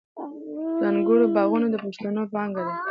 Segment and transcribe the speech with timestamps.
[0.79, 2.73] د انګورو باغونه د پښتنو پانګه ده.